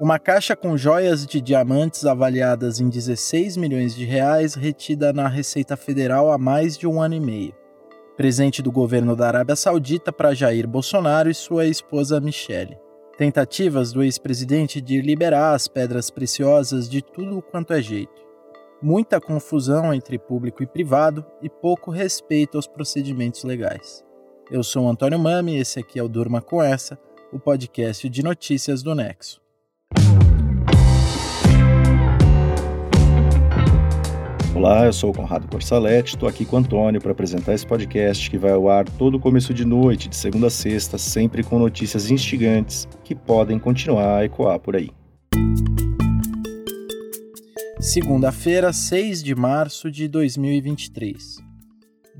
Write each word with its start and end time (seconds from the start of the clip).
Uma 0.00 0.18
caixa 0.18 0.56
com 0.56 0.78
joias 0.78 1.26
de 1.26 1.42
diamantes 1.42 2.06
avaliadas 2.06 2.80
em 2.80 2.88
16 2.88 3.58
milhões 3.58 3.94
de 3.94 4.06
reais 4.06 4.54
retida 4.54 5.12
na 5.12 5.28
Receita 5.28 5.76
Federal 5.76 6.32
há 6.32 6.38
mais 6.38 6.78
de 6.78 6.86
um 6.86 7.02
ano 7.02 7.16
e 7.16 7.20
meio. 7.20 7.54
Presente 8.16 8.62
do 8.62 8.72
governo 8.72 9.14
da 9.14 9.26
Arábia 9.26 9.54
Saudita 9.54 10.10
para 10.10 10.32
Jair 10.32 10.66
Bolsonaro 10.66 11.28
e 11.28 11.34
sua 11.34 11.66
esposa 11.66 12.18
Michele. 12.18 12.78
Tentativas 13.18 13.92
do 13.92 14.02
ex-presidente 14.02 14.80
de 14.80 15.02
liberar 15.02 15.52
as 15.52 15.68
pedras 15.68 16.08
preciosas 16.08 16.88
de 16.88 17.02
tudo 17.02 17.42
quanto 17.42 17.74
é 17.74 17.82
jeito. 17.82 18.22
Muita 18.80 19.20
confusão 19.20 19.92
entre 19.92 20.18
público 20.18 20.62
e 20.62 20.66
privado 20.66 21.26
e 21.42 21.50
pouco 21.50 21.90
respeito 21.90 22.56
aos 22.56 22.66
procedimentos 22.66 23.44
legais. 23.44 24.02
Eu 24.50 24.62
sou 24.62 24.88
Antônio 24.88 25.18
Mami 25.18 25.56
e 25.56 25.60
esse 25.60 25.78
aqui 25.78 25.98
é 25.98 26.02
o 26.02 26.08
Durma 26.08 26.40
com 26.40 26.62
Essa, 26.62 26.98
o 27.30 27.38
podcast 27.38 28.08
de 28.08 28.22
notícias 28.22 28.82
do 28.82 28.94
Nexo. 28.94 29.49
Olá, 34.52 34.84
eu 34.84 34.92
sou 34.92 35.10
o 35.10 35.14
Conrado 35.14 35.46
Corsaletti, 35.46 36.14
estou 36.14 36.28
aqui 36.28 36.44
com 36.44 36.56
o 36.56 36.58
Antônio 36.58 37.00
para 37.00 37.12
apresentar 37.12 37.54
esse 37.54 37.64
podcast 37.64 38.28
que 38.28 38.36
vai 38.36 38.50
ao 38.50 38.68
ar 38.68 38.84
todo 38.84 39.20
começo 39.20 39.54
de 39.54 39.64
noite, 39.64 40.08
de 40.08 40.16
segunda 40.16 40.48
a 40.48 40.50
sexta, 40.50 40.98
sempre 40.98 41.44
com 41.44 41.56
notícias 41.56 42.10
instigantes 42.10 42.88
que 43.04 43.14
podem 43.14 43.60
continuar 43.60 44.18
a 44.18 44.24
ecoar 44.24 44.58
por 44.58 44.74
aí. 44.74 44.90
Segunda-feira, 47.78 48.72
6 48.72 49.22
de 49.22 49.34
março 49.36 49.90
de 49.90 50.08
2023 50.08 51.50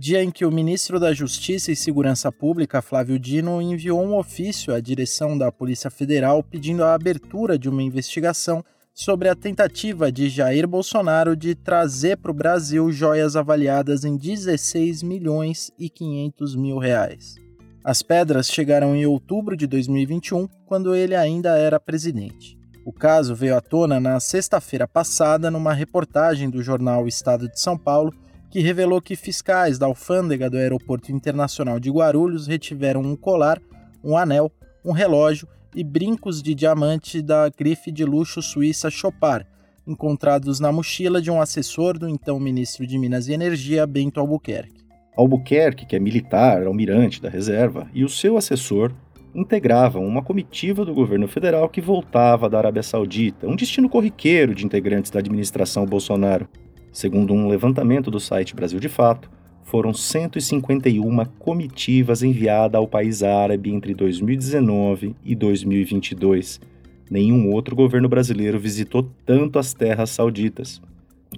dia 0.01 0.25
em 0.25 0.31
que 0.31 0.47
o 0.47 0.51
ministro 0.51 0.99
da 0.99 1.13
Justiça 1.13 1.71
e 1.71 1.77
Segurança 1.77 2.33
Pública, 2.33 2.81
Flávio 2.81 3.19
Dino, 3.19 3.61
enviou 3.61 4.03
um 4.03 4.17
ofício 4.17 4.73
à 4.73 4.81
direção 4.81 5.37
da 5.37 5.53
Polícia 5.53 5.91
Federal 5.91 6.43
pedindo 6.43 6.83
a 6.83 6.95
abertura 6.95 7.59
de 7.59 7.69
uma 7.69 7.83
investigação 7.83 8.65
sobre 9.01 9.31
a 9.31 9.35
tentativa 9.35 10.13
de 10.13 10.29
Jair 10.29 10.69
Bolsonaro 10.69 11.35
de 11.35 11.55
trazer 11.55 12.19
para 12.19 12.31
o 12.31 12.35
Brasil 12.35 12.93
joias 12.93 13.35
avaliadas 13.35 14.05
em 14.05 14.15
16 14.15 15.03
milhões 15.03 15.73
e 15.79 15.89
500 15.89 16.55
mil 16.55 16.77
reais. 16.77 17.37
As 17.83 18.03
pedras 18.03 18.51
chegaram 18.51 18.95
em 18.95 19.07
outubro 19.07 19.57
de 19.57 19.67
2021, 19.67 20.47
quando 20.67 20.95
ele 20.95 21.17
ainda 21.17 21.57
era 21.57 21.81
presidente. 21.81 22.59
O 22.85 22.93
caso 22.93 23.35
veio 23.35 23.57
à 23.57 23.63
tona 23.63 23.99
na 23.99 24.21
sexta-feira 24.21 24.87
passada 24.87 25.51
numa 25.51 25.73
reportagem 25.73 26.51
do 26.51 26.63
jornal 26.63 27.09
Estado 27.09 27.49
de 27.49 27.59
São 27.59 27.79
Paulo 27.79 28.13
que 28.51 28.61
revelou 28.61 29.01
que 29.01 29.17
fiscais 29.17 29.79
da 29.79 29.87
alfândega 29.87 30.51
do 30.51 30.59
Aeroporto 30.59 31.11
Internacional 31.11 31.81
de 31.81 31.91
Guarulhos 31.91 32.47
retiveram 32.47 33.01
um 33.01 33.17
colar, 33.17 33.63
um 34.05 34.15
anel, 34.15 34.53
um 34.85 34.93
relógio 34.93 35.49
e 35.75 35.85
brincos 35.85 36.43
de 36.43 36.55
diamante 36.55 37.23
da 37.23 37.49
grife 37.49 37.91
de 37.91 38.05
luxo 38.05 38.43
suíça 38.43 38.91
Chopard, 38.91 39.47
encontrados 39.87 40.61
na 40.61 40.71
mochila 40.71 41.21
de 41.21 41.31
um 41.31 41.41
assessor 41.41 41.99
do 41.99 42.09
então 42.09 42.39
ministro 42.39 42.87
de 42.87 42.99
Minas 42.99 43.29
e 43.29 43.33
Energia, 43.33 43.87
Bento 43.87 44.21
Albuquerque. 44.21 44.81
Albuquerque, 45.17 45.87
que 45.87 45.97
é 45.97 45.99
militar, 45.99 46.65
almirante 46.65 47.21
da 47.21 47.29
reserva, 47.29 47.89
e 47.93 48.05
o 48.05 48.09
seu 48.09 48.37
assessor 48.37 48.93
integravam 49.35 50.07
uma 50.07 50.23
comitiva 50.23 50.85
do 50.85 50.95
governo 50.95 51.29
federal 51.29 51.69
que 51.69 51.81
voltava 51.81 52.49
da 52.49 52.59
Arábia 52.59 52.83
Saudita, 52.83 53.47
um 53.47 53.57
destino 53.57 53.89
corriqueiro 53.89 54.55
de 54.55 54.65
integrantes 54.65 55.11
da 55.11 55.21
administração 55.21 55.87
Bolsonaro. 55.87 56.49
Segundo 56.93 57.33
um 57.33 57.49
levantamento 57.49 58.11
do 58.11 58.19
site 58.19 58.55
Brasil 58.55 58.81
de 58.81 58.89
Fato, 58.89 59.31
foram 59.71 59.95
151 59.95 61.25
comitivas 61.39 62.25
enviadas 62.25 62.77
ao 62.77 62.89
país 62.89 63.23
árabe 63.23 63.71
entre 63.71 63.95
2019 63.95 65.15
e 65.25 65.35
2022. 65.37 66.61
Nenhum 67.09 67.53
outro 67.53 67.77
governo 67.77 68.09
brasileiro 68.09 68.59
visitou 68.59 69.09
tanto 69.25 69.61
as 69.61 69.73
terras 69.73 70.11
sauditas. 70.11 70.83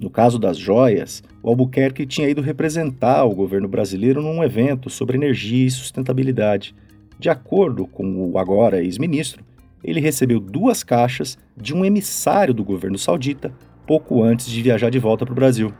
No 0.01 0.09
caso 0.09 0.39
das 0.39 0.57
joias, 0.57 1.23
o 1.43 1.49
Albuquerque 1.49 2.07
tinha 2.07 2.27
ido 2.27 2.41
representar 2.41 3.23
o 3.23 3.35
governo 3.35 3.67
brasileiro 3.67 4.19
num 4.19 4.43
evento 4.43 4.89
sobre 4.89 5.15
energia 5.15 5.67
e 5.67 5.71
sustentabilidade. 5.71 6.75
De 7.19 7.29
acordo 7.29 7.85
com 7.85 8.31
o 8.31 8.39
agora 8.39 8.83
ex-ministro, 8.83 9.45
ele 9.83 9.99
recebeu 9.99 10.39
duas 10.39 10.83
caixas 10.83 11.37
de 11.55 11.71
um 11.71 11.85
emissário 11.85 12.53
do 12.53 12.63
governo 12.63 12.97
saudita 12.97 13.53
pouco 13.85 14.23
antes 14.23 14.47
de 14.47 14.61
viajar 14.61 14.89
de 14.89 14.97
volta 14.97 15.23
para 15.23 15.33
o 15.33 15.35
Brasil. 15.35 15.71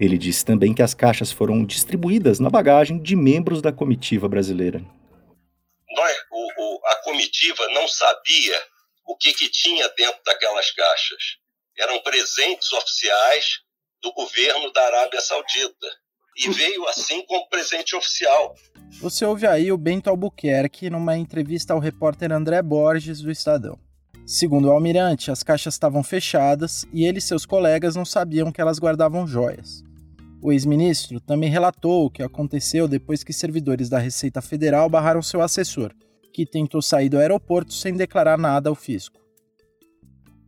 Ele 0.00 0.16
disse 0.16 0.42
também 0.42 0.72
que 0.72 0.80
as 0.80 0.94
caixas 0.94 1.30
foram 1.30 1.62
distribuídas 1.62 2.40
na 2.40 2.48
bagagem 2.48 2.98
de 2.98 3.14
membros 3.14 3.60
da 3.60 3.70
comitiva 3.70 4.26
brasileira. 4.26 4.80
Nós, 5.90 6.16
o, 6.32 6.46
o, 6.56 6.80
a 6.86 6.96
comitiva 7.04 7.68
não 7.74 7.86
sabia 7.86 8.56
o 9.06 9.14
que, 9.14 9.34
que 9.34 9.50
tinha 9.50 9.86
dentro 9.90 10.18
daquelas 10.24 10.70
caixas. 10.70 11.22
Eram 11.78 12.00
presentes 12.00 12.72
oficiais 12.72 13.58
do 14.02 14.10
governo 14.14 14.72
da 14.72 14.82
Arábia 14.86 15.20
Saudita. 15.20 15.86
E 16.38 16.48
veio 16.48 16.88
assim 16.88 17.22
como 17.26 17.46
presente 17.50 17.94
oficial. 17.94 18.54
Você 19.02 19.26
ouve 19.26 19.46
aí 19.46 19.70
o 19.70 19.76
Bento 19.76 20.08
Albuquerque 20.08 20.88
numa 20.88 21.18
entrevista 21.18 21.74
ao 21.74 21.78
repórter 21.78 22.32
André 22.32 22.62
Borges 22.62 23.20
do 23.20 23.30
Estadão. 23.30 23.78
Segundo 24.26 24.68
o 24.68 24.70
almirante, 24.70 25.30
as 25.30 25.42
caixas 25.42 25.74
estavam 25.74 26.02
fechadas 26.02 26.86
e 26.90 27.04
ele 27.04 27.18
e 27.18 27.22
seus 27.22 27.44
colegas 27.44 27.96
não 27.96 28.06
sabiam 28.06 28.50
que 28.50 28.60
elas 28.60 28.78
guardavam 28.78 29.26
joias. 29.26 29.89
O 30.42 30.52
ex-ministro 30.52 31.20
também 31.20 31.50
relatou 31.50 32.06
o 32.06 32.10
que 32.10 32.22
aconteceu 32.22 32.88
depois 32.88 33.22
que 33.22 33.32
servidores 33.32 33.88
da 33.90 33.98
Receita 33.98 34.40
Federal 34.40 34.88
barraram 34.88 35.22
seu 35.22 35.42
assessor, 35.42 35.92
que 36.32 36.46
tentou 36.46 36.80
sair 36.80 37.08
do 37.08 37.18
aeroporto 37.18 37.72
sem 37.72 37.94
declarar 37.94 38.38
nada 38.38 38.70
ao 38.70 38.74
fisco. 38.74 39.20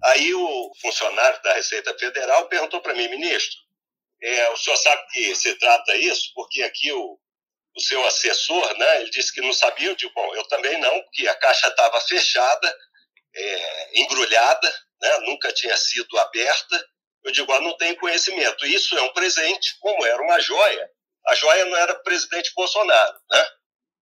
Aí 0.04 0.34
o 0.34 0.72
funcionário 0.80 1.42
da 1.42 1.54
Receita 1.54 1.96
Federal 1.98 2.48
perguntou 2.48 2.80
para 2.80 2.94
mim, 2.94 3.08
ministro, 3.08 3.60
é, 4.22 4.50
o 4.50 4.56
senhor 4.56 4.76
sabe 4.76 5.02
que 5.12 5.34
se 5.34 5.54
trata 5.56 5.96
isso? 5.96 6.32
Porque 6.34 6.62
aqui 6.62 6.90
o, 6.92 7.18
o 7.76 7.80
seu 7.80 8.04
assessor, 8.06 8.78
né, 8.78 9.02
ele 9.02 9.10
disse 9.10 9.32
que 9.32 9.40
não 9.40 9.52
sabia. 9.52 9.88
Eu 9.88 9.96
digo, 9.96 10.12
bom, 10.14 10.34
eu 10.34 10.44
também 10.48 10.80
não, 10.80 11.02
porque 11.02 11.26
a 11.28 11.34
caixa 11.34 11.68
estava 11.68 12.00
fechada 12.00 12.76
é, 13.34 14.00
embrulhada, 14.00 14.68
né? 15.00 15.18
nunca 15.26 15.52
tinha 15.52 15.76
sido 15.76 16.18
aberta. 16.18 16.86
Eu 17.24 17.32
digo, 17.32 17.52
ah, 17.52 17.60
não 17.60 17.76
tenho 17.76 17.96
conhecimento. 17.96 18.66
Isso 18.66 18.96
é 18.96 19.02
um 19.02 19.12
presente, 19.12 19.76
como 19.80 20.04
era 20.04 20.20
uma 20.22 20.40
joia. 20.40 20.90
A 21.28 21.34
joia 21.34 21.64
não 21.66 21.76
era 21.76 21.94
presidente 21.96 22.52
Bolsonaro, 22.54 23.16
né? 23.30 23.46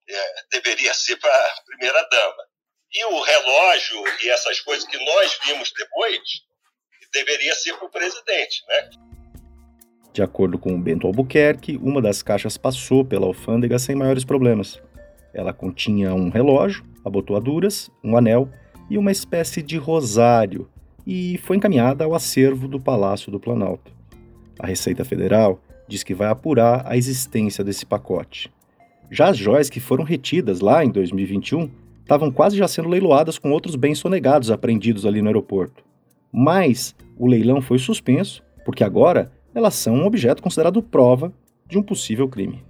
É, 0.09 0.35
deveria 0.53 0.93
ser 0.95 1.17
para 1.17 1.33
a 1.33 1.63
primeira-dama. 1.67 2.43
E 2.93 3.05
o 3.05 3.21
relógio 3.21 4.03
e 4.23 4.31
essas 4.31 4.61
coisas 4.61 4.89
que 4.89 4.99
nós 5.05 5.39
vimos 5.45 5.73
depois, 5.79 6.21
deveria 7.13 7.55
ser 7.55 7.77
para 7.77 7.87
o 7.87 7.91
presidente, 7.91 8.65
né? 8.69 8.91
De 10.13 10.23
acordo 10.23 10.59
com 10.59 10.75
o 10.75 10.79
Bento 10.79 11.07
Albuquerque, 11.07 11.77
uma 11.77 12.03
das 12.03 12.23
caixas 12.23 12.57
passou 12.57 13.05
pela 13.05 13.27
alfândega 13.27 13.79
sem 13.79 13.95
maiores 13.95 14.25
problemas. 14.25 14.81
Ela 15.33 15.53
continha 15.53 16.13
um 16.15 16.31
relógio, 16.31 16.85
abotoaduras, 17.05 17.89
um 18.03 18.17
anel 18.17 18.51
e 18.91 18.99
uma 18.99 19.13
espécie 19.13 19.63
de 19.63 19.77
rosário, 19.77 20.69
e 21.07 21.39
foi 21.39 21.57
encaminhada 21.57 22.05
ao 22.05 22.15
acervo 22.15 22.69
do 22.69 22.81
Palácio 22.81 23.31
do 23.31 23.41
Planalto. 23.41 23.93
A 24.59 24.67
Receita 24.67 25.05
Federal 25.05 25.61
diz 25.89 26.03
que 26.03 26.15
vai 26.15 26.29
apurar 26.29 26.85
a 26.87 26.97
existência 26.97 27.65
desse 27.65 27.85
pacote. 27.85 28.53
Já 29.11 29.29
as 29.29 29.37
joias 29.37 29.69
que 29.69 29.81
foram 29.81 30.05
retidas 30.05 30.61
lá 30.61 30.85
em 30.85 30.91
2021 30.91 31.69
estavam 32.03 32.31
quase 32.31 32.57
já 32.57 32.69
sendo 32.69 32.89
leiloadas 32.89 33.39
com 33.39 33.51
outros 33.51 33.75
bens 33.75 33.99
sonegados 33.99 34.51
apreendidos 34.51 35.05
ali 35.05 35.21
no 35.21 35.29
aeroporto. 35.29 35.85
Mas 36.33 36.95
o 37.19 37.27
leilão 37.27 37.61
foi 37.61 37.79
suspenso 37.79 38.43
porque 38.65 38.85
agora 38.85 39.33
elas 39.55 39.75
são 39.75 39.95
um 39.95 40.07
objeto 40.07 40.43
considerado 40.43 40.83
prova 40.83 41.33
de 41.67 41.79
um 41.79 41.83
possível 41.83 42.29
crime. 42.29 42.63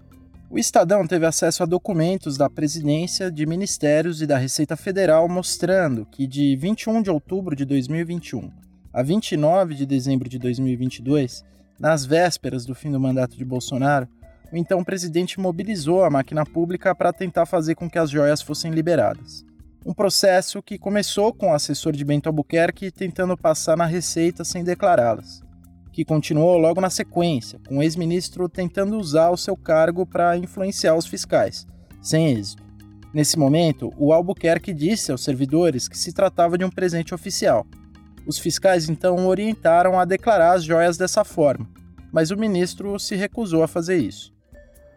O 0.53 0.59
Estadão 0.59 1.07
teve 1.07 1.25
acesso 1.25 1.63
a 1.63 1.67
documentos 1.67 2.37
da 2.37 2.51
presidência, 2.51 3.31
de 3.31 3.47
ministérios 3.47 4.21
e 4.21 4.27
da 4.27 4.37
Receita 4.37 4.77
Federal 4.77 5.29
mostrando 5.29 6.05
que 6.05 6.27
de 6.27 6.57
21 6.57 7.03
de 7.03 7.09
outubro 7.09 7.55
de 7.55 7.65
2021 7.65 8.51
a 8.93 9.01
29 9.01 9.77
de 9.77 9.87
dezembro 9.87 10.29
de 10.29 10.41
2022, 10.41 11.45
nas 11.79 12.05
vésperas 12.05 12.67
do 12.67 12.75
fim 12.75 12.91
do 12.91 12.99
mandato 12.99 13.37
de 13.37 13.45
Bolsonaro, 13.45 14.09
o 14.53 14.57
então 14.57 14.83
presidente 14.83 15.39
mobilizou 15.39 16.03
a 16.03 16.11
máquina 16.11 16.45
pública 16.45 16.93
para 16.97 17.13
tentar 17.13 17.47
fazer 17.47 17.77
com 17.77 17.89
que 17.89 18.01
as 18.01 18.11
joias 18.11 18.43
fossem 18.43 18.73
liberadas. 18.73 19.47
Um 19.87 19.95
processo 19.95 20.61
que 20.61 20.77
começou 20.77 21.33
com 21.33 21.53
o 21.53 21.55
assessor 21.55 21.93
de 21.93 22.05
Bento 22.05 22.27
Albuquerque 22.27 22.91
tentando 22.91 23.37
passar 23.37 23.77
na 23.77 23.87
Receita 23.87 24.43
sem 24.43 24.65
declará-las 24.65 25.49
que 26.01 26.05
continuou 26.07 26.57
logo 26.57 26.81
na 26.81 26.89
sequência, 26.89 27.61
com 27.69 27.77
o 27.77 27.83
ex-ministro 27.83 28.49
tentando 28.49 28.97
usar 28.97 29.29
o 29.29 29.37
seu 29.37 29.55
cargo 29.55 30.07
para 30.07 30.35
influenciar 30.35 30.97
os 30.97 31.05
fiscais, 31.05 31.67
sem 32.01 32.33
êxito. 32.33 32.63
Nesse 33.13 33.39
momento, 33.39 33.93
o 33.99 34.11
Albuquerque 34.11 34.73
disse 34.73 35.13
aos 35.13 35.23
servidores 35.23 35.89
que 35.89 35.99
se 35.99 36.15
tratava 36.15 36.57
de 36.57 36.65
um 36.65 36.71
presente 36.71 37.15
oficial. 37.15 37.67
Os 38.27 38.39
fiscais 38.39 38.89
então 38.89 39.27
orientaram 39.27 40.01
a 40.01 40.07
declarar 40.07 40.55
as 40.55 40.65
joias 40.65 40.97
dessa 40.97 41.23
forma, 41.23 41.69
mas 42.11 42.31
o 42.31 42.37
ministro 42.37 42.99
se 42.99 43.15
recusou 43.15 43.63
a 43.63 43.69
fazer 43.69 43.99
isso. 43.99 44.33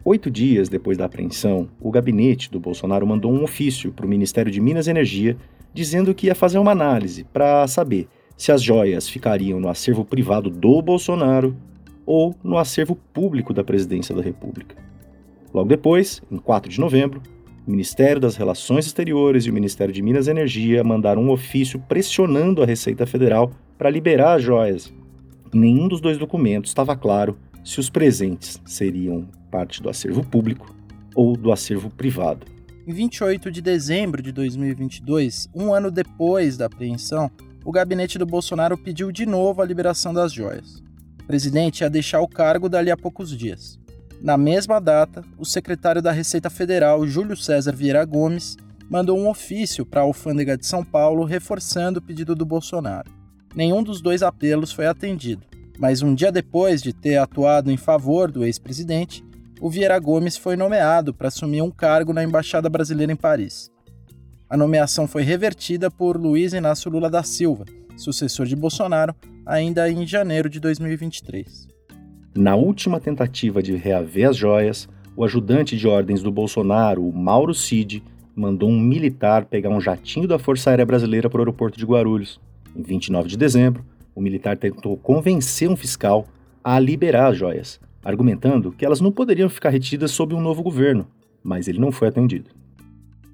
Oito 0.06 0.30
dias 0.30 0.70
depois 0.70 0.96
da 0.96 1.04
apreensão, 1.04 1.68
o 1.82 1.90
gabinete 1.90 2.50
do 2.50 2.58
Bolsonaro 2.58 3.06
mandou 3.06 3.30
um 3.30 3.44
ofício 3.44 3.92
para 3.92 4.06
o 4.06 4.08
Ministério 4.08 4.50
de 4.50 4.58
Minas 4.60 4.86
e 4.86 4.90
Energia 4.90 5.36
dizendo 5.74 6.14
que 6.14 6.28
ia 6.28 6.34
fazer 6.34 6.58
uma 6.58 6.72
análise 6.72 7.24
para 7.24 7.66
saber 7.66 8.08
se 8.36 8.52
as 8.52 8.62
joias 8.62 9.08
ficariam 9.08 9.60
no 9.60 9.68
acervo 9.68 10.04
privado 10.04 10.50
do 10.50 10.82
Bolsonaro 10.82 11.56
ou 12.06 12.34
no 12.42 12.58
acervo 12.58 12.96
público 13.12 13.52
da 13.52 13.64
Presidência 13.64 14.14
da 14.14 14.22
República. 14.22 14.76
Logo 15.52 15.68
depois, 15.68 16.20
em 16.30 16.36
4 16.36 16.70
de 16.70 16.80
novembro, 16.80 17.22
o 17.66 17.70
Ministério 17.70 18.20
das 18.20 18.36
Relações 18.36 18.86
Exteriores 18.86 19.44
e 19.44 19.50
o 19.50 19.54
Ministério 19.54 19.94
de 19.94 20.02
Minas 20.02 20.26
e 20.26 20.30
Energia 20.30 20.84
mandaram 20.84 21.22
um 21.22 21.30
ofício 21.30 21.80
pressionando 21.80 22.62
a 22.62 22.66
Receita 22.66 23.06
Federal 23.06 23.50
para 23.78 23.88
liberar 23.88 24.34
as 24.34 24.42
joias. 24.42 24.92
Em 25.52 25.58
nenhum 25.60 25.88
dos 25.88 26.00
dois 26.00 26.18
documentos 26.18 26.70
estava 26.70 26.96
claro 26.96 27.38
se 27.64 27.80
os 27.80 27.88
presentes 27.88 28.60
seriam 28.66 29.26
parte 29.50 29.82
do 29.82 29.88
acervo 29.88 30.22
público 30.22 30.74
ou 31.14 31.36
do 31.36 31.50
acervo 31.50 31.88
privado. 31.88 32.46
Em 32.86 32.92
28 32.92 33.50
de 33.50 33.62
dezembro 33.62 34.20
de 34.20 34.30
2022, 34.30 35.48
um 35.54 35.72
ano 35.72 35.90
depois 35.90 36.58
da 36.58 36.66
apreensão, 36.66 37.30
o 37.64 37.72
gabinete 37.72 38.18
do 38.18 38.26
Bolsonaro 38.26 38.76
pediu 38.76 39.10
de 39.10 39.24
novo 39.24 39.62
a 39.62 39.64
liberação 39.64 40.12
das 40.12 40.32
joias. 40.32 40.82
O 41.22 41.24
presidente 41.26 41.80
ia 41.80 41.88
deixar 41.88 42.20
o 42.20 42.28
cargo 42.28 42.68
dali 42.68 42.90
a 42.90 42.96
poucos 42.96 43.30
dias. 43.30 43.78
Na 44.20 44.36
mesma 44.36 44.80
data, 44.80 45.24
o 45.38 45.44
secretário 45.44 46.02
da 46.02 46.12
Receita 46.12 46.50
Federal, 46.50 47.06
Júlio 47.06 47.36
César 47.36 47.72
Vieira 47.72 48.04
Gomes, 48.04 48.56
mandou 48.88 49.18
um 49.18 49.28
ofício 49.28 49.84
para 49.86 50.00
a 50.00 50.04
alfândega 50.04 50.56
de 50.56 50.66
São 50.66 50.84
Paulo 50.84 51.24
reforçando 51.24 51.98
o 51.98 52.02
pedido 52.02 52.34
do 52.34 52.44
Bolsonaro. 52.44 53.10
Nenhum 53.54 53.82
dos 53.82 54.00
dois 54.00 54.22
apelos 54.22 54.72
foi 54.72 54.86
atendido, 54.86 55.42
mas 55.78 56.02
um 56.02 56.14
dia 56.14 56.30
depois 56.30 56.82
de 56.82 56.92
ter 56.92 57.16
atuado 57.16 57.70
em 57.70 57.76
favor 57.76 58.30
do 58.30 58.44
ex-presidente, 58.44 59.24
o 59.60 59.70
Vieira 59.70 59.98
Gomes 59.98 60.36
foi 60.36 60.56
nomeado 60.56 61.14
para 61.14 61.28
assumir 61.28 61.62
um 61.62 61.70
cargo 61.70 62.12
na 62.12 62.22
Embaixada 62.22 62.68
Brasileira 62.68 63.12
em 63.12 63.16
Paris. 63.16 63.70
A 64.48 64.58
nomeação 64.58 65.08
foi 65.08 65.22
revertida 65.22 65.90
por 65.90 66.18
Luiz 66.18 66.52
Inácio 66.52 66.90
Lula 66.90 67.08
da 67.08 67.22
Silva, 67.22 67.64
sucessor 67.96 68.44
de 68.44 68.54
Bolsonaro, 68.54 69.14
ainda 69.46 69.90
em 69.90 70.06
janeiro 70.06 70.50
de 70.50 70.60
2023. 70.60 71.66
Na 72.36 72.54
última 72.54 73.00
tentativa 73.00 73.62
de 73.62 73.74
reaver 73.74 74.28
as 74.28 74.36
joias, 74.36 74.86
o 75.16 75.24
ajudante 75.24 75.76
de 75.78 75.88
ordens 75.88 76.22
do 76.22 76.30
Bolsonaro, 76.30 77.10
Mauro 77.10 77.54
Cid, 77.54 78.02
mandou 78.36 78.68
um 78.68 78.78
militar 78.78 79.46
pegar 79.46 79.70
um 79.70 79.80
jatinho 79.80 80.28
da 80.28 80.38
Força 80.38 80.70
Aérea 80.70 80.84
Brasileira 80.84 81.30
para 81.30 81.38
o 81.38 81.40
aeroporto 81.40 81.78
de 81.78 81.86
Guarulhos. 81.86 82.38
Em 82.76 82.82
29 82.82 83.28
de 83.28 83.38
dezembro, 83.38 83.84
o 84.14 84.20
militar 84.20 84.58
tentou 84.58 84.96
convencer 84.96 85.70
um 85.70 85.76
fiscal 85.76 86.26
a 86.62 86.78
liberar 86.78 87.28
as 87.28 87.38
joias, 87.38 87.80
argumentando 88.04 88.72
que 88.72 88.84
elas 88.84 89.00
não 89.00 89.10
poderiam 89.10 89.48
ficar 89.48 89.70
retidas 89.70 90.10
sob 90.10 90.34
um 90.34 90.40
novo 90.40 90.62
governo, 90.62 91.06
mas 91.42 91.66
ele 91.66 91.78
não 91.78 91.90
foi 91.90 92.08
atendido. 92.08 92.50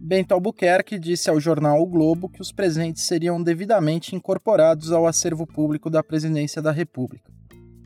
Bento 0.03 0.33
Albuquerque 0.33 0.99
disse 0.99 1.29
ao 1.29 1.39
jornal 1.39 1.83
O 1.83 1.87
Globo 1.87 2.27
que 2.27 2.41
os 2.41 2.51
presentes 2.51 3.03
seriam 3.03 3.41
devidamente 3.41 4.17
incorporados 4.17 4.91
ao 4.91 5.07
acervo 5.07 5.47
público 5.47 5.91
da 5.91 6.03
Presidência 6.03 6.63
da 6.63 6.73
República. 6.73 7.31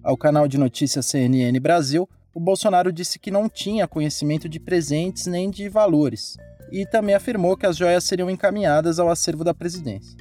Ao 0.00 0.16
canal 0.16 0.46
de 0.46 0.56
notícias 0.56 1.06
CNN 1.06 1.58
Brasil, 1.58 2.08
o 2.32 2.38
Bolsonaro 2.38 2.92
disse 2.92 3.18
que 3.18 3.32
não 3.32 3.48
tinha 3.48 3.88
conhecimento 3.88 4.48
de 4.48 4.60
presentes 4.60 5.26
nem 5.26 5.50
de 5.50 5.68
valores, 5.68 6.36
e 6.70 6.86
também 6.86 7.16
afirmou 7.16 7.56
que 7.56 7.66
as 7.66 7.76
joias 7.76 8.04
seriam 8.04 8.30
encaminhadas 8.30 9.00
ao 9.00 9.10
acervo 9.10 9.42
da 9.42 9.52
presidência. 9.52 10.16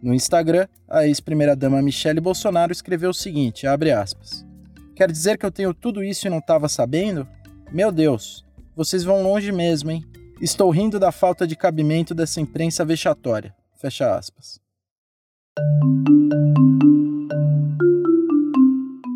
No 0.00 0.14
Instagram, 0.14 0.68
a 0.88 1.04
ex-primeira-dama 1.04 1.82
Michele 1.82 2.20
Bolsonaro 2.20 2.70
escreveu 2.70 3.10
o 3.10 3.14
seguinte, 3.14 3.66
aspas, 3.66 4.46
Quer 4.94 5.10
dizer 5.10 5.36
que 5.36 5.44
eu 5.44 5.50
tenho 5.50 5.74
tudo 5.74 6.04
isso 6.04 6.28
e 6.28 6.30
não 6.30 6.38
estava 6.38 6.68
sabendo? 6.68 7.26
Meu 7.72 7.90
Deus, 7.90 8.44
vocês 8.76 9.02
vão 9.02 9.20
longe 9.24 9.50
mesmo, 9.50 9.90
hein? 9.90 10.04
Estou 10.40 10.68
rindo 10.70 10.98
da 10.98 11.12
falta 11.12 11.46
de 11.46 11.54
cabimento 11.54 12.12
dessa 12.12 12.40
imprensa 12.40 12.84
vexatória. 12.84 13.54
Fecha 13.76 14.16
aspas. 14.16 14.60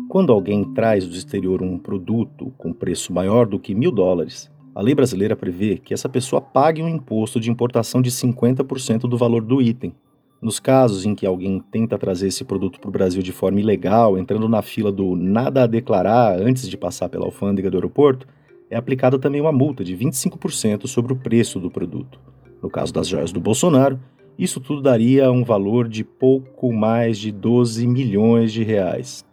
Quando 0.07 0.31
alguém 0.31 0.63
traz 0.73 1.05
do 1.05 1.13
exterior 1.13 1.61
um 1.61 1.77
produto 1.77 2.53
com 2.57 2.71
preço 2.71 3.11
maior 3.11 3.45
do 3.45 3.59
que 3.59 3.75
mil 3.75 3.91
dólares, 3.91 4.49
a 4.73 4.81
lei 4.81 4.95
brasileira 4.95 5.35
prevê 5.35 5.77
que 5.77 5.93
essa 5.93 6.07
pessoa 6.07 6.41
pague 6.41 6.81
um 6.81 6.87
imposto 6.87 7.37
de 7.37 7.51
importação 7.51 8.01
de 8.01 8.09
50% 8.09 9.01
do 9.01 9.17
valor 9.17 9.43
do 9.43 9.61
item, 9.61 9.93
nos 10.41 10.57
casos 10.57 11.05
em 11.05 11.13
que 11.13 11.25
alguém 11.25 11.59
tenta 11.59 11.97
trazer 11.97 12.27
esse 12.27 12.45
produto 12.45 12.79
para 12.79 12.87
o 12.87 12.93
Brasil 12.93 13.21
de 13.21 13.33
forma 13.33 13.59
ilegal, 13.59 14.17
entrando 14.17 14.47
na 14.47 14.61
fila 14.61 14.89
do 14.89 15.17
nada 15.17 15.63
a 15.63 15.67
declarar 15.67 16.39
antes 16.39 16.67
de 16.67 16.77
passar 16.77 17.09
pela 17.09 17.25
alfândega 17.25 17.69
do 17.69 17.75
aeroporto, 17.75 18.25
é 18.69 18.77
aplicada 18.77 19.17
também 19.17 19.41
uma 19.41 19.51
multa 19.51 19.83
de 19.83 19.95
25% 19.97 20.87
sobre 20.87 21.13
o 21.13 21.15
preço 21.15 21.59
do 21.59 21.71
produto. 21.71 22.19
No 22.61 22.69
caso 22.69 22.93
das 22.93 23.07
joias 23.07 23.31
do 23.31 23.39
Bolsonaro, 23.39 23.99
isso 24.37 24.59
tudo 24.59 24.81
daria 24.81 25.31
um 25.31 25.43
valor 25.43 25.87
de 25.87 26.03
pouco 26.03 26.71
mais 26.71 27.17
de 27.17 27.31
12 27.31 27.87
milhões 27.87 28.53
de 28.53 28.63
reais. 28.63 29.25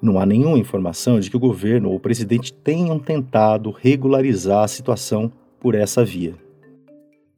Não 0.00 0.18
há 0.18 0.24
nenhuma 0.24 0.58
informação 0.58 1.20
de 1.20 1.28
que 1.28 1.36
o 1.36 1.40
governo 1.40 1.90
ou 1.90 1.96
o 1.96 2.00
presidente 2.00 2.52
tenham 2.52 2.98
tentado 2.98 3.70
regularizar 3.70 4.64
a 4.64 4.68
situação 4.68 5.30
por 5.58 5.74
essa 5.74 6.02
via. 6.04 6.34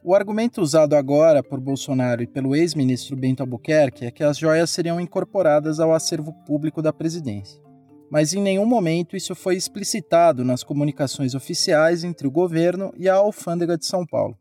O 0.05 0.14
argumento 0.14 0.61
usado 0.61 0.94
agora 0.94 1.43
por 1.43 1.61
Bolsonaro 1.61 2.23
e 2.23 2.26
pelo 2.26 2.55
ex-ministro 2.55 3.17
Bento 3.17 3.40
Albuquerque 3.40 4.05
é 4.05 4.11
que 4.11 4.23
as 4.23 4.37
joias 4.37 4.70
seriam 4.70 5.00
incorporadas 5.00 5.81
ao 5.81 5.93
acervo 5.93 6.32
público 6.44 6.82
da 6.82 6.93
presidência. 6.93 7.61
Mas 8.12 8.34
em 8.34 8.42
nenhum 8.42 8.66
momento 8.66 9.16
isso 9.16 9.34
foi 9.34 9.56
explicitado 9.56 10.44
nas 10.44 10.62
comunicações 10.62 11.34
oficiais 11.34 12.04
entre 12.04 12.26
o 12.26 12.30
governo 12.30 12.92
e 12.94 13.08
a 13.08 13.14
alfândega 13.14 13.78
de 13.78 13.86
São 13.86 14.04
Paulo. 14.04 14.36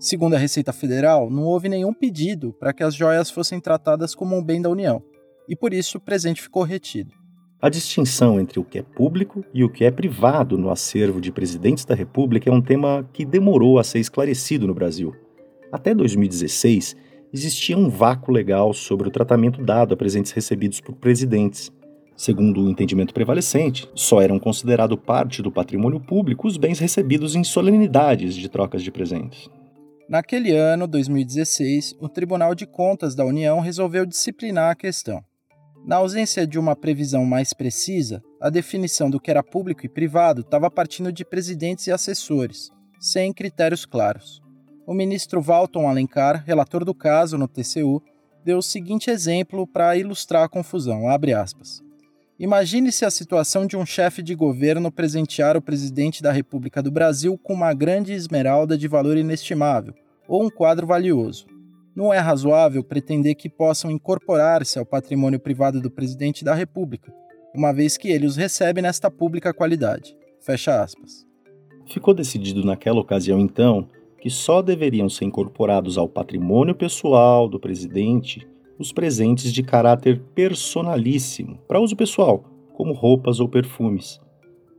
Segundo 0.00 0.34
a 0.34 0.38
Receita 0.38 0.72
Federal, 0.72 1.30
não 1.30 1.44
houve 1.44 1.68
nenhum 1.68 1.94
pedido 1.94 2.52
para 2.58 2.72
que 2.72 2.82
as 2.82 2.96
joias 2.96 3.30
fossem 3.30 3.60
tratadas 3.60 4.12
como 4.12 4.36
um 4.36 4.42
bem 4.42 4.60
da 4.60 4.68
União, 4.68 5.00
e 5.48 5.54
por 5.54 5.72
isso 5.72 5.98
o 5.98 6.00
presente 6.00 6.42
ficou 6.42 6.64
retido. 6.64 7.12
A 7.60 7.68
distinção 7.68 8.40
entre 8.40 8.58
o 8.58 8.64
que 8.64 8.80
é 8.80 8.82
público 8.82 9.44
e 9.54 9.62
o 9.62 9.70
que 9.70 9.84
é 9.84 9.92
privado 9.92 10.58
no 10.58 10.68
acervo 10.68 11.20
de 11.20 11.30
presidentes 11.30 11.84
da 11.84 11.94
República 11.94 12.50
é 12.50 12.52
um 12.52 12.60
tema 12.60 13.08
que 13.12 13.24
demorou 13.24 13.78
a 13.78 13.84
ser 13.84 14.00
esclarecido 14.00 14.66
no 14.66 14.74
Brasil. 14.74 15.14
Até 15.70 15.94
2016, 15.94 16.96
existia 17.32 17.78
um 17.78 17.88
vácuo 17.88 18.32
legal 18.32 18.74
sobre 18.74 19.06
o 19.06 19.12
tratamento 19.12 19.62
dado 19.62 19.94
a 19.94 19.96
presentes 19.96 20.32
recebidos 20.32 20.80
por 20.80 20.96
presidentes. 20.96 21.70
Segundo 22.22 22.62
o 22.62 22.70
entendimento 22.70 23.12
prevalecente, 23.12 23.90
só 23.96 24.22
eram 24.22 24.38
considerados 24.38 24.96
parte 24.96 25.42
do 25.42 25.50
patrimônio 25.50 25.98
público 25.98 26.46
os 26.46 26.56
bens 26.56 26.78
recebidos 26.78 27.34
em 27.34 27.42
solenidades 27.42 28.36
de 28.36 28.48
trocas 28.48 28.80
de 28.80 28.92
presentes. 28.92 29.50
Naquele 30.08 30.52
ano, 30.52 30.86
2016, 30.86 31.96
o 31.98 32.08
Tribunal 32.08 32.54
de 32.54 32.64
Contas 32.64 33.16
da 33.16 33.24
União 33.24 33.58
resolveu 33.58 34.06
disciplinar 34.06 34.70
a 34.70 34.76
questão. 34.76 35.20
Na 35.84 35.96
ausência 35.96 36.46
de 36.46 36.60
uma 36.60 36.76
previsão 36.76 37.24
mais 37.24 37.52
precisa, 37.52 38.22
a 38.40 38.48
definição 38.48 39.10
do 39.10 39.18
que 39.18 39.28
era 39.28 39.42
público 39.42 39.84
e 39.84 39.88
privado 39.88 40.42
estava 40.42 40.70
partindo 40.70 41.12
de 41.12 41.24
presidentes 41.24 41.88
e 41.88 41.90
assessores, 41.90 42.70
sem 43.00 43.32
critérios 43.32 43.84
claros. 43.84 44.40
O 44.86 44.94
ministro 44.94 45.42
Walton 45.42 45.88
Alencar, 45.88 46.44
relator 46.46 46.84
do 46.84 46.94
caso 46.94 47.36
no 47.36 47.48
TCU, 47.48 48.00
deu 48.44 48.58
o 48.58 48.62
seguinte 48.62 49.10
exemplo 49.10 49.66
para 49.66 49.96
ilustrar 49.96 50.44
a 50.44 50.48
confusão, 50.48 51.10
Imagine-se 52.38 53.04
a 53.04 53.10
situação 53.10 53.66
de 53.66 53.76
um 53.76 53.84
chefe 53.84 54.22
de 54.22 54.34
governo 54.34 54.90
presentear 54.90 55.56
o 55.56 55.62
presidente 55.62 56.22
da 56.22 56.32
República 56.32 56.82
do 56.82 56.90
Brasil 56.90 57.38
com 57.38 57.52
uma 57.52 57.74
grande 57.74 58.12
esmeralda 58.12 58.76
de 58.76 58.88
valor 58.88 59.16
inestimável, 59.16 59.94
ou 60.26 60.44
um 60.44 60.50
quadro 60.50 60.86
valioso. 60.86 61.46
Não 61.94 62.12
é 62.12 62.18
razoável 62.18 62.82
pretender 62.82 63.34
que 63.34 63.50
possam 63.50 63.90
incorporar-se 63.90 64.78
ao 64.78 64.86
patrimônio 64.86 65.38
privado 65.38 65.80
do 65.80 65.90
presidente 65.90 66.42
da 66.42 66.54
República, 66.54 67.12
uma 67.54 67.70
vez 67.70 67.98
que 67.98 68.08
ele 68.08 68.26
os 68.26 68.36
recebe 68.36 68.80
nesta 68.80 69.10
pública 69.10 69.52
qualidade. 69.52 70.16
Fecha 70.40 70.82
aspas. 70.82 71.26
Ficou 71.86 72.14
decidido 72.14 72.64
naquela 72.64 73.00
ocasião, 73.00 73.38
então, 73.38 73.86
que 74.18 74.30
só 74.30 74.62
deveriam 74.62 75.08
ser 75.08 75.26
incorporados 75.26 75.98
ao 75.98 76.08
patrimônio 76.08 76.74
pessoal 76.74 77.46
do 77.46 77.60
presidente 77.60 78.48
os 78.78 78.92
presentes 78.92 79.52
de 79.52 79.62
caráter 79.62 80.20
personalíssimo, 80.34 81.58
para 81.68 81.80
uso 81.80 81.96
pessoal, 81.96 82.44
como 82.74 82.92
roupas 82.92 83.40
ou 83.40 83.48
perfumes. 83.48 84.20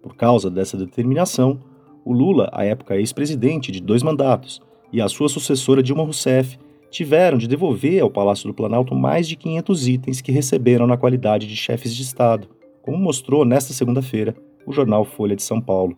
Por 0.01 0.15
causa 0.15 0.49
dessa 0.49 0.77
determinação, 0.77 1.59
o 2.05 2.11
Lula, 2.11 2.49
à 2.51 2.65
época 2.65 2.97
ex-presidente 2.97 3.71
de 3.71 3.81
dois 3.81 4.03
mandatos, 4.03 4.61
e 4.91 5.01
a 5.01 5.07
sua 5.07 5.29
sucessora 5.29 5.81
Dilma 5.81 6.03
Rousseff 6.03 6.59
tiveram 6.91 7.37
de 7.37 7.47
devolver 7.47 8.01
ao 8.01 8.11
Palácio 8.11 8.47
do 8.47 8.53
Planalto 8.53 8.93
mais 8.93 9.27
de 9.27 9.35
500 9.35 9.87
itens 9.87 10.21
que 10.21 10.31
receberam 10.31 10.85
na 10.85 10.97
qualidade 10.97 11.47
de 11.47 11.55
chefes 11.55 11.95
de 11.95 12.03
Estado, 12.03 12.47
como 12.81 12.97
mostrou 12.97 13.43
nesta 13.43 13.73
segunda-feira 13.73 14.35
o 14.65 14.71
jornal 14.71 15.03
Folha 15.03 15.35
de 15.35 15.41
São 15.41 15.59
Paulo. 15.59 15.97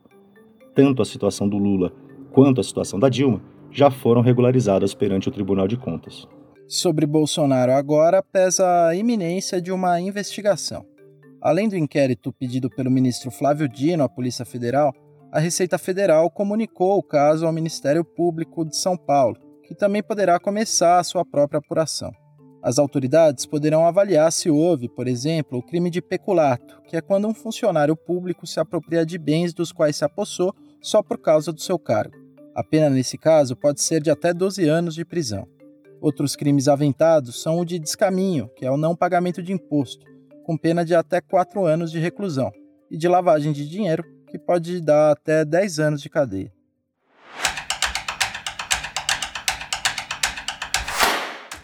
Tanto 0.74 1.02
a 1.02 1.06
situação 1.06 1.50
do 1.50 1.58
Lula 1.58 1.92
quanto 2.32 2.62
a 2.62 2.64
situação 2.64 3.00
da 3.00 3.10
Dilma 3.10 3.42
já 3.72 3.92
foram 3.92 4.22
regularizadas 4.22 4.94
perante 4.94 5.28
o 5.28 5.32
Tribunal 5.32 5.68
de 5.68 5.76
Contas. 5.76 6.28
Sobre 6.68 7.06
Bolsonaro 7.06 7.72
agora 7.74 8.24
pesa 8.24 8.88
a 8.88 8.96
iminência 8.96 9.62
de 9.62 9.72
uma 9.72 10.02
investigação. 10.02 10.84
Além 11.40 11.70
do 11.70 11.78
inquérito 11.78 12.34
pedido 12.34 12.72
pelo 12.72 12.90
ministro 12.90 13.30
Flávio 13.30 13.70
Dino 13.70 14.04
à 14.04 14.10
Polícia 14.10 14.44
Federal, 14.44 14.92
a 15.32 15.40
Receita 15.40 15.78
Federal 15.78 16.28
comunicou 16.32 16.98
o 16.98 17.04
caso 17.04 17.46
ao 17.46 17.54
Ministério 17.54 18.04
Público 18.04 18.66
de 18.66 18.76
São 18.76 18.98
Paulo, 18.98 19.38
que 19.64 19.76
também 19.76 20.02
poderá 20.02 20.40
começar 20.40 20.98
a 20.98 21.04
sua 21.04 21.24
própria 21.24 21.60
apuração. 21.60 22.12
As 22.64 22.80
autoridades 22.80 23.46
poderão 23.46 23.86
avaliar 23.86 24.32
se 24.32 24.50
houve, 24.50 24.90
por 24.90 25.08
exemplo, 25.08 25.60
o 25.60 25.64
crime 25.64 25.92
de 25.92 26.02
peculato, 26.02 26.82
que 26.88 26.98
é 26.98 27.02
quando 27.02 27.28
um 27.28 27.34
funcionário 27.34 27.96
público 27.96 28.48
se 28.48 28.60
apropria 28.60 29.06
de 29.06 29.20
bens 29.20 29.54
dos 29.54 29.72
quais 29.72 29.98
se 29.98 30.04
apossou 30.04 30.52
só 30.82 31.04
por 31.04 31.20
causa 31.20 31.54
do 31.54 31.62
seu 31.62 31.78
cargo. 31.78 32.16
A 32.56 32.64
pena 32.64 32.90
nesse 32.90 33.20
caso 33.20 33.56
pode 33.56 33.84
ser 33.84 34.02
de 34.02 34.10
até 34.10 34.34
12 34.34 34.68
anos 34.68 34.96
de 34.96 35.06
prisão. 35.06 35.48
Outros 36.06 36.36
crimes 36.36 36.68
aventados 36.68 37.42
são 37.42 37.58
o 37.58 37.66
de 37.66 37.80
descaminho, 37.80 38.48
que 38.56 38.64
é 38.64 38.70
o 38.70 38.78
não 38.78 38.96
pagamento 38.96 39.42
de 39.42 39.52
imposto, 39.52 40.06
com 40.44 40.56
pena 40.56 40.86
de 40.86 40.94
até 40.94 41.20
4 41.20 41.66
anos 41.66 41.92
de 41.92 41.98
reclusão, 41.98 42.52
e 42.92 42.96
de 42.96 43.08
lavagem 43.08 43.52
de 43.52 43.68
dinheiro, 43.68 44.04
que 44.30 44.38
pode 44.38 44.80
dar 44.82 45.14
até 45.14 45.44
10 45.44 45.80
anos 45.80 46.02
de 46.04 46.08
cadeia. 46.08 46.54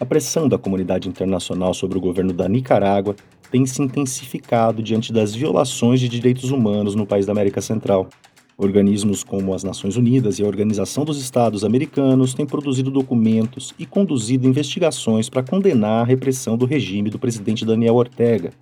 A 0.00 0.04
pressão 0.04 0.48
da 0.48 0.58
comunidade 0.58 1.08
internacional 1.08 1.72
sobre 1.72 1.96
o 1.96 2.00
governo 2.00 2.32
da 2.32 2.48
Nicarágua 2.48 3.14
tem 3.48 3.64
se 3.64 3.80
intensificado 3.80 4.82
diante 4.82 5.12
das 5.12 5.32
violações 5.32 6.00
de 6.00 6.08
direitos 6.08 6.50
humanos 6.50 6.96
no 6.96 7.06
país 7.06 7.26
da 7.26 7.30
América 7.30 7.60
Central. 7.60 8.08
Organismos 8.56 9.24
como 9.24 9.54
as 9.54 9.64
Nações 9.64 9.96
Unidas 9.96 10.38
e 10.38 10.42
a 10.42 10.46
Organização 10.46 11.04
dos 11.04 11.20
Estados 11.20 11.64
Americanos 11.64 12.34
têm 12.34 12.46
produzido 12.46 12.90
documentos 12.90 13.72
e 13.78 13.86
conduzido 13.86 14.46
investigações 14.46 15.28
para 15.28 15.42
condenar 15.42 16.02
a 16.02 16.06
repressão 16.06 16.56
do 16.56 16.66
regime 16.66 17.10
do 17.10 17.18
presidente 17.18 17.64
Daniel 17.64 17.94
Ortega. 17.94 18.52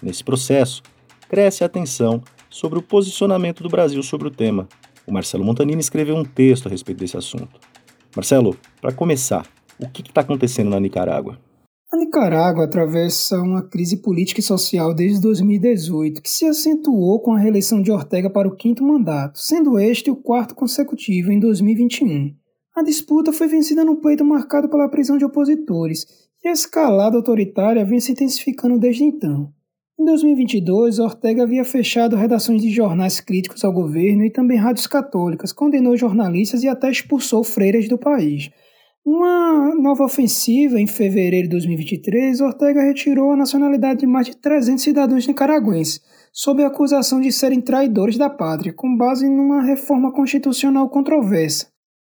Nesse 0.00 0.22
processo, 0.22 0.82
cresce 1.28 1.62
a 1.64 1.66
atenção 1.66 2.22
sobre 2.48 2.78
o 2.78 2.82
posicionamento 2.82 3.62
do 3.62 3.68
Brasil 3.68 4.02
sobre 4.02 4.28
o 4.28 4.30
tema. 4.30 4.68
O 5.06 5.12
Marcelo 5.12 5.44
Montanini 5.44 5.80
escreveu 5.80 6.14
um 6.16 6.24
texto 6.24 6.66
a 6.66 6.70
respeito 6.70 6.98
desse 6.98 7.16
assunto. 7.16 7.58
Marcelo, 8.14 8.56
para 8.80 8.92
começar, 8.92 9.46
o 9.78 9.88
que 9.88 10.02
está 10.02 10.20
acontecendo 10.20 10.70
na 10.70 10.78
Nicarágua? 10.78 11.38
A 11.92 11.96
Nicarágua 11.98 12.64
atravessa 12.64 13.38
uma 13.42 13.60
crise 13.60 13.98
política 13.98 14.40
e 14.40 14.42
social 14.42 14.94
desde 14.94 15.20
2018, 15.20 16.22
que 16.22 16.30
se 16.30 16.46
acentuou 16.46 17.20
com 17.20 17.34
a 17.34 17.38
reeleição 17.38 17.82
de 17.82 17.92
Ortega 17.92 18.30
para 18.30 18.48
o 18.48 18.56
quinto 18.56 18.82
mandato, 18.82 19.38
sendo 19.38 19.78
este 19.78 20.10
o 20.10 20.16
quarto 20.16 20.54
consecutivo 20.54 21.30
em 21.30 21.38
2021. 21.38 22.34
A 22.74 22.82
disputa 22.82 23.30
foi 23.30 23.46
vencida 23.46 23.84
num 23.84 23.96
pleito 23.96 24.24
marcado 24.24 24.70
pela 24.70 24.88
prisão 24.88 25.18
de 25.18 25.24
opositores, 25.26 26.06
e 26.42 26.48
a 26.48 26.52
escalada 26.52 27.18
autoritária 27.18 27.84
vem 27.84 28.00
se 28.00 28.12
intensificando 28.12 28.78
desde 28.78 29.04
então. 29.04 29.52
Em 30.00 30.04
2022, 30.06 30.98
Ortega 30.98 31.42
havia 31.42 31.62
fechado 31.62 32.16
redações 32.16 32.62
de 32.62 32.70
jornais 32.70 33.20
críticos 33.20 33.62
ao 33.64 33.72
governo 33.72 34.24
e 34.24 34.30
também 34.30 34.56
rádios 34.56 34.86
católicas, 34.86 35.52
condenou 35.52 35.94
jornalistas 35.94 36.62
e 36.62 36.68
até 36.68 36.90
expulsou 36.90 37.44
freiras 37.44 37.86
do 37.86 37.98
país. 37.98 38.50
Uma 39.04 39.74
nova 39.74 40.04
ofensiva 40.04 40.80
em 40.80 40.86
fevereiro 40.86 41.48
de 41.48 41.50
2023, 41.50 42.40
Ortega 42.40 42.84
retirou 42.84 43.32
a 43.32 43.36
nacionalidade 43.36 43.98
de 43.98 44.06
mais 44.06 44.26
de 44.26 44.36
300 44.36 44.80
cidadãos 44.80 45.26
nicaragüenses, 45.26 46.00
sob 46.32 46.62
a 46.62 46.68
acusação 46.68 47.20
de 47.20 47.32
serem 47.32 47.60
traidores 47.60 48.16
da 48.16 48.30
pátria, 48.30 48.72
com 48.72 48.96
base 48.96 49.28
numa 49.28 49.60
reforma 49.60 50.12
constitucional 50.12 50.88
controversa. 50.88 51.66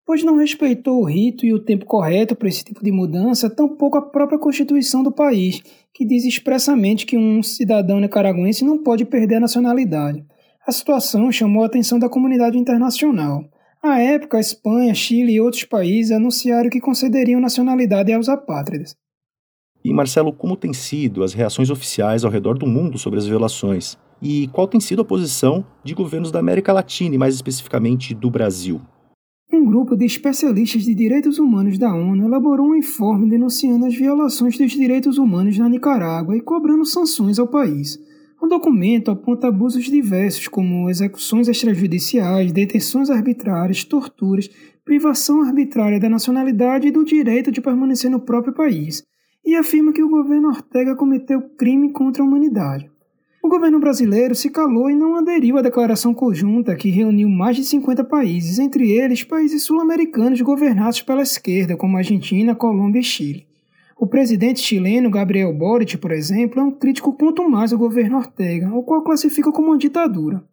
Pois 0.05 0.23
não 0.23 0.37
respeitou 0.37 1.01
o 1.01 1.05
rito 1.05 1.43
e 1.43 1.51
o 1.51 1.59
tempo 1.59 1.87
correto 1.87 2.35
para 2.35 2.47
esse 2.47 2.63
tipo 2.63 2.83
de 2.83 2.91
mudança, 2.91 3.49
tampouco 3.49 3.97
a 3.97 4.03
própria 4.03 4.37
Constituição 4.37 5.01
do 5.01 5.11
país, 5.11 5.63
que 5.91 6.05
diz 6.05 6.23
expressamente 6.23 7.07
que 7.07 7.17
um 7.17 7.41
cidadão 7.41 7.99
nicaragüense 7.99 8.63
não 8.63 8.77
pode 8.77 9.05
perder 9.05 9.37
a 9.37 9.39
nacionalidade. 9.39 10.23
A 10.67 10.71
situação 10.71 11.31
chamou 11.31 11.63
a 11.63 11.65
atenção 11.65 11.97
da 11.97 12.07
comunidade 12.07 12.59
internacional. 12.59 13.43
À 13.87 13.99
época, 13.99 14.37
a 14.37 14.39
Espanha, 14.39 14.95
Chile 14.95 15.33
e 15.33 15.39
outros 15.39 15.63
países 15.63 16.11
anunciaram 16.11 16.71
que 16.71 16.81
concederiam 16.81 17.39
nacionalidade 17.39 18.11
aos 18.11 18.27
apátridas. 18.27 18.95
E 19.83 19.93
Marcelo, 19.93 20.33
como 20.33 20.57
têm 20.57 20.73
sido 20.73 21.23
as 21.23 21.35
reações 21.35 21.69
oficiais 21.69 22.25
ao 22.25 22.31
redor 22.31 22.57
do 22.57 22.65
mundo 22.65 22.97
sobre 22.97 23.19
as 23.19 23.27
violações? 23.27 23.95
E 24.19 24.47
qual 24.47 24.67
tem 24.67 24.79
sido 24.79 25.03
a 25.03 25.05
posição 25.05 25.63
de 25.83 25.93
governos 25.93 26.31
da 26.31 26.39
América 26.39 26.73
Latina 26.73 27.13
e 27.13 27.17
mais 27.19 27.35
especificamente 27.35 28.15
do 28.15 28.27
Brasil? 28.31 28.81
Um 29.53 29.63
grupo 29.63 29.95
de 29.95 30.03
especialistas 30.03 30.83
de 30.83 30.95
direitos 30.95 31.37
humanos 31.37 31.77
da 31.77 31.93
ONU 31.93 32.25
elaborou 32.25 32.69
um 32.69 32.75
informe 32.75 33.29
denunciando 33.29 33.85
as 33.85 33.93
violações 33.93 34.57
dos 34.57 34.71
direitos 34.71 35.19
humanos 35.19 35.59
na 35.59 35.69
Nicarágua 35.69 36.35
e 36.35 36.41
cobrando 36.41 36.85
sanções 36.85 37.37
ao 37.37 37.47
país. 37.47 37.99
O 38.41 38.47
documento 38.47 39.09
aponta 39.09 39.47
abusos 39.47 39.85
diversos, 39.85 40.47
como 40.47 40.89
execuções 40.89 41.47
extrajudiciais, 41.47 42.51
detenções 42.51 43.09
arbitrárias, 43.09 43.83
torturas, 43.83 44.49
privação 44.83 45.41
arbitrária 45.41 45.99
da 45.99 46.09
nacionalidade 46.09 46.87
e 46.87 46.91
do 46.91 47.03
direito 47.03 47.51
de 47.51 47.61
permanecer 47.61 48.11
no 48.11 48.19
próprio 48.19 48.53
país, 48.53 49.03
e 49.43 49.55
afirma 49.55 49.93
que 49.93 50.03
o 50.03 50.09
governo 50.09 50.49
Ortega 50.49 50.95
cometeu 50.95 51.41
crime 51.57 51.91
contra 51.91 52.23
a 52.23 52.25
humanidade. 52.25 52.89
O 53.41 53.47
governo 53.47 53.79
brasileiro 53.79 54.33
se 54.33 54.49
calou 54.49 54.89
e 54.89 54.95
não 54.95 55.15
aderiu 55.15 55.57
à 55.57 55.61
declaração 55.61 56.15
conjunta 56.15 56.75
que 56.75 56.89
reuniu 56.89 57.29
mais 57.29 57.55
de 57.55 57.63
50 57.63 58.03
países, 58.03 58.57
entre 58.57 58.91
eles 58.91 59.23
países 59.23 59.63
sul-americanos 59.63 60.41
governados 60.41 61.01
pela 61.03 61.21
esquerda, 61.21 61.77
como 61.77 61.95
Argentina, 61.95 62.55
Colômbia 62.55 63.01
e 63.01 63.03
Chile. 63.03 63.45
O 63.97 64.05
presidente 64.05 64.59
chileno 64.59 65.09
Gabriel 65.09 65.53
Boric, 65.53 65.97
por 65.97 66.11
exemplo, 66.11 66.59
é 66.59 66.63
um 66.63 66.71
crítico 66.71 67.15
mais 67.49 67.71
ao 67.71 67.79
governo 67.79 68.17
Ortega, 68.17 68.73
o 68.73 68.83
qual 68.83 69.01
classifica 69.01 69.53
como 69.53 69.69
uma 69.69 69.77
ditadura. 69.77 70.43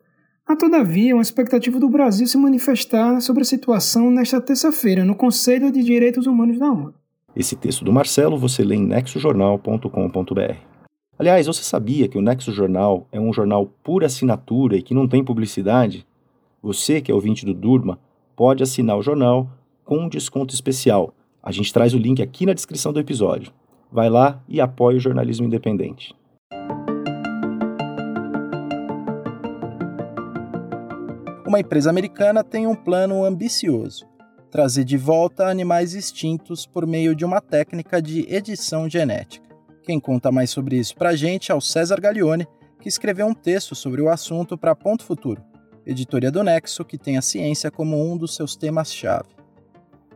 Há, 0.47 0.55
todavia, 0.55 1.15
uma 1.15 1.23
expectativa 1.23 1.81
do 1.81 1.89
Brasil 1.89 2.27
se 2.27 2.39
manifestar 2.39 3.21
sobre 3.21 3.43
a 3.43 3.45
situação 3.45 4.11
nesta 4.11 4.41
terça-feira 4.41 5.05
no 5.05 5.17
Conselho 5.17 5.73
de 5.73 5.83
Direitos 5.83 6.27
Humanos 6.27 6.59
da 6.59 6.71
ONU. 6.71 6.95
Esse 7.35 7.57
texto 7.57 7.85
do 7.85 7.93
Marcelo 7.93 8.39
você 8.39 8.63
lê 8.63 8.77
em 8.77 8.87
nexojornal.com.br. 8.87 10.57
Aliás, 11.19 11.47
você 11.47 11.63
sabia 11.63 12.09
que 12.09 12.19
o 12.19 12.23
Nexo 12.23 12.53
Jornal 12.53 13.07
é 13.11 13.21
um 13.21 13.33
jornal 13.33 13.67
por 13.83 14.05
assinatura 14.05 14.77
e 14.77 14.83
que 14.83 14.95
não 14.95 15.09
tem 15.09 15.25
publicidade? 15.25 16.07
Você, 16.63 17.01
que 17.01 17.11
é 17.11 17.15
ouvinte 17.15 17.45
do 17.45 17.55
Durma, 17.55 17.99
pode 18.37 18.63
assinar 18.63 18.97
o 18.97 19.03
jornal 19.03 19.51
com 19.85 19.99
um 19.99 20.09
desconto 20.09 20.55
especial 20.55 21.13
a 21.43 21.51
gente 21.51 21.73
traz 21.73 21.93
o 21.93 21.99
link 21.99 22.23
aqui 22.23 22.47
na 22.47 22.53
descrição 22.53 22.93
do 22.93 23.01
episódio. 23.01 23.53
Vai 23.91 24.09
lá 24.09 24.41
e 24.49 24.61
apoie 24.61 24.97
o 24.97 25.01
jornalismo 25.01 25.47
independente. 25.47 26.15
Uma 31.47 31.61
empresa 31.61 31.91
americana 31.91 32.45
tem 32.45 32.67
um 32.67 32.75
plano 32.75 33.25
ambicioso: 33.25 34.07
trazer 34.51 34.85
de 34.85 34.97
volta 34.97 35.49
animais 35.49 35.95
extintos 35.95 36.65
por 36.65 36.87
meio 36.87 37.15
de 37.15 37.25
uma 37.25 37.41
técnica 37.41 38.01
de 38.01 38.25
edição 38.33 38.89
genética. 38.89 39.47
Quem 39.83 39.99
conta 39.99 40.31
mais 40.31 40.51
sobre 40.51 40.77
isso 40.77 40.95
pra 40.95 41.17
gente 41.17 41.51
é 41.51 41.55
o 41.55 41.61
César 41.61 42.01
Gaglione, 42.01 42.47
que 42.81 42.89
escreveu 42.89 43.27
um 43.27 43.35
texto 43.35 43.75
sobre 43.75 44.01
o 44.01 44.09
assunto 44.09 44.57
para 44.57 44.77
Ponto 44.77 45.05
Futuro, 45.05 45.43
editoria 45.85 46.31
do 46.31 46.43
Nexo, 46.43 46.85
que 46.85 46.97
tem 46.97 47.19
a 47.19 47.23
ciência 47.23 47.71
como 47.71 48.01
um 48.01 48.17
dos 48.17 48.37
seus 48.37 48.57
temas-chave. 48.57 49.42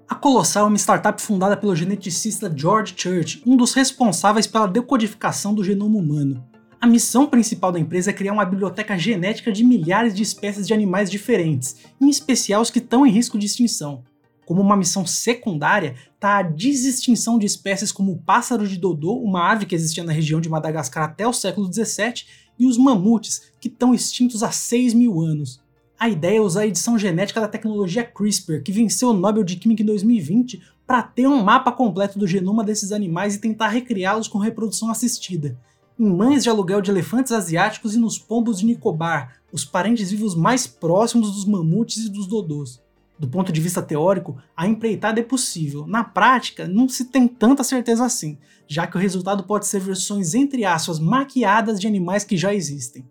A 0.08 0.14
Colossal 0.14 0.66
é 0.66 0.68
uma 0.68 0.78
startup 0.78 1.20
fundada 1.20 1.56
pelo 1.56 1.74
geneticista 1.74 2.52
George 2.54 2.94
Church, 2.96 3.42
um 3.44 3.56
dos 3.56 3.74
responsáveis 3.74 4.46
pela 4.46 4.68
decodificação 4.68 5.52
do 5.52 5.64
genoma 5.64 5.98
humano. 5.98 6.44
A 6.80 6.86
missão 6.86 7.26
principal 7.26 7.72
da 7.72 7.80
empresa 7.80 8.10
é 8.10 8.12
criar 8.12 8.32
uma 8.32 8.44
biblioteca 8.44 8.96
genética 8.96 9.50
de 9.50 9.64
milhares 9.64 10.14
de 10.14 10.22
espécies 10.22 10.64
de 10.64 10.72
animais 10.72 11.10
diferentes, 11.10 11.74
em 12.00 12.08
especial 12.08 12.62
os 12.62 12.70
que 12.70 12.78
estão 12.78 13.04
em 13.04 13.10
risco 13.10 13.36
de 13.36 13.46
extinção. 13.46 14.04
Como 14.44 14.62
uma 14.62 14.76
missão 14.76 15.04
secundária, 15.04 15.96
está 16.14 16.38
a 16.38 16.42
desextinção 16.42 17.36
de 17.36 17.46
espécies 17.46 17.90
como 17.90 18.12
o 18.12 18.18
pássaro 18.18 18.66
de 18.68 18.78
Dodô, 18.78 19.16
uma 19.16 19.50
ave 19.50 19.66
que 19.66 19.74
existia 19.74 20.04
na 20.04 20.12
região 20.12 20.40
de 20.40 20.48
Madagascar 20.48 21.02
até 21.02 21.26
o 21.26 21.32
século 21.32 21.66
XVII, 21.66 22.22
e 22.56 22.64
os 22.64 22.78
mamutes, 22.78 23.50
que 23.60 23.66
estão 23.66 23.92
extintos 23.92 24.44
há 24.44 24.52
6 24.52 24.94
mil 24.94 25.20
anos. 25.20 25.60
A 25.98 26.10
ideia 26.10 26.36
é 26.36 26.40
usar 26.40 26.60
a 26.60 26.66
edição 26.66 26.98
genética 26.98 27.40
da 27.40 27.48
tecnologia 27.48 28.04
CRISPR, 28.04 28.62
que 28.62 28.70
venceu 28.70 29.08
o 29.08 29.12
Nobel 29.14 29.42
de 29.42 29.56
Química 29.56 29.82
em 29.82 29.86
2020, 29.86 30.62
para 30.86 31.02
ter 31.02 31.26
um 31.26 31.42
mapa 31.42 31.72
completo 31.72 32.18
do 32.18 32.26
genoma 32.26 32.62
desses 32.62 32.92
animais 32.92 33.34
e 33.34 33.40
tentar 33.40 33.68
recriá-los 33.68 34.28
com 34.28 34.38
reprodução 34.38 34.90
assistida. 34.90 35.58
Em 35.98 36.04
mães 36.04 36.42
de 36.42 36.50
aluguel 36.50 36.82
de 36.82 36.90
elefantes 36.90 37.32
asiáticos 37.32 37.94
e 37.94 37.98
nos 37.98 38.18
pombos 38.18 38.58
de 38.58 38.66
Nicobar, 38.66 39.40
os 39.50 39.64
parentes 39.64 40.10
vivos 40.10 40.34
mais 40.34 40.66
próximos 40.66 41.32
dos 41.32 41.46
mamutes 41.46 42.04
e 42.04 42.10
dos 42.10 42.26
dodôs. 42.26 42.82
Do 43.18 43.26
ponto 43.26 43.50
de 43.50 43.60
vista 43.62 43.80
teórico, 43.80 44.36
a 44.54 44.68
empreitada 44.68 45.18
é 45.18 45.22
possível. 45.22 45.86
Na 45.86 46.04
prática, 46.04 46.68
não 46.68 46.86
se 46.90 47.06
tem 47.06 47.26
tanta 47.26 47.64
certeza 47.64 48.04
assim, 48.04 48.36
já 48.68 48.86
que 48.86 48.98
o 48.98 49.00
resultado 49.00 49.44
pode 49.44 49.66
ser 49.66 49.80
versões 49.80 50.34
entre 50.34 50.66
aspas 50.66 50.98
maquiadas 50.98 51.80
de 51.80 51.86
animais 51.86 52.22
que 52.22 52.36
já 52.36 52.52
existem. 52.52 53.06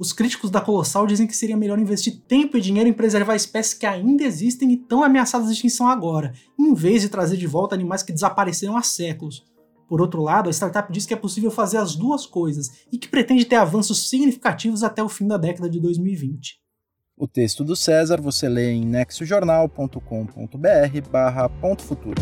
Os 0.00 0.12
críticos 0.14 0.50
da 0.50 0.62
Colossal 0.62 1.06
dizem 1.06 1.26
que 1.26 1.36
seria 1.36 1.58
melhor 1.58 1.78
investir 1.78 2.22
tempo 2.26 2.56
e 2.56 2.60
dinheiro 2.62 2.88
em 2.88 2.92
preservar 2.92 3.36
espécies 3.36 3.74
que 3.74 3.84
ainda 3.84 4.24
existem 4.24 4.70
e 4.70 4.76
estão 4.76 5.04
ameaçadas 5.04 5.48
de 5.48 5.52
extinção 5.52 5.86
agora, 5.86 6.32
em 6.58 6.72
vez 6.72 7.02
de 7.02 7.10
trazer 7.10 7.36
de 7.36 7.46
volta 7.46 7.74
animais 7.74 8.02
que 8.02 8.10
desapareceram 8.10 8.78
há 8.78 8.82
séculos. 8.82 9.44
Por 9.86 10.00
outro 10.00 10.22
lado, 10.22 10.48
a 10.48 10.52
startup 10.52 10.90
diz 10.90 11.04
que 11.04 11.12
é 11.12 11.18
possível 11.18 11.50
fazer 11.50 11.76
as 11.76 11.94
duas 11.94 12.24
coisas 12.24 12.70
e 12.90 12.96
que 12.96 13.08
pretende 13.08 13.44
ter 13.44 13.56
avanços 13.56 14.08
significativos 14.08 14.82
até 14.82 15.02
o 15.02 15.08
fim 15.08 15.26
da 15.26 15.36
década 15.36 15.68
de 15.68 15.78
2020. 15.78 16.58
O 17.14 17.28
texto 17.28 17.62
do 17.62 17.76
César 17.76 18.22
você 18.22 18.48
lê 18.48 18.72
em 18.72 18.86
nexojornal.com.br 18.86 21.10
barra 21.10 21.46
ponto 21.50 21.82
futuro. 21.82 22.18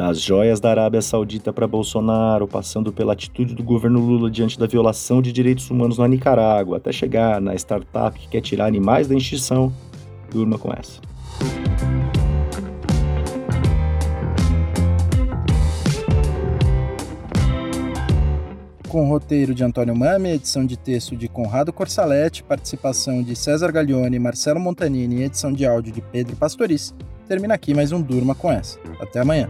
Das 0.00 0.18
joias 0.18 0.60
da 0.60 0.70
Arábia 0.70 1.02
Saudita 1.02 1.52
para 1.52 1.66
Bolsonaro, 1.66 2.48
passando 2.48 2.90
pela 2.90 3.12
atitude 3.12 3.54
do 3.54 3.62
governo 3.62 4.00
Lula 4.00 4.30
diante 4.30 4.58
da 4.58 4.66
violação 4.66 5.20
de 5.20 5.30
direitos 5.30 5.70
humanos 5.70 5.98
na 5.98 6.08
Nicarágua, 6.08 6.78
até 6.78 6.90
chegar 6.90 7.38
na 7.38 7.54
startup 7.54 8.18
que 8.18 8.26
quer 8.26 8.40
tirar 8.40 8.64
animais 8.64 9.08
da 9.08 9.14
extinção, 9.14 9.70
durma 10.32 10.56
com 10.56 10.72
essa. 10.72 11.02
Com 18.88 19.06
roteiro 19.06 19.54
de 19.54 19.62
Antônio 19.62 19.94
Mami, 19.94 20.30
edição 20.30 20.64
de 20.64 20.78
texto 20.78 21.14
de 21.14 21.28
Conrado 21.28 21.74
Corsaletti, 21.74 22.42
participação 22.42 23.22
de 23.22 23.36
César 23.36 23.70
Gaglione, 23.70 24.18
Marcelo 24.18 24.58
Montanini 24.58 25.16
e 25.16 25.24
edição 25.24 25.52
de 25.52 25.66
áudio 25.66 25.92
de 25.92 26.00
Pedro 26.00 26.36
Pastoriz, 26.36 26.94
termina 27.28 27.52
aqui 27.52 27.74
mais 27.74 27.92
um 27.92 28.00
Durma 28.00 28.34
com 28.34 28.50
essa. 28.50 28.78
Até 28.98 29.20
amanhã. 29.20 29.46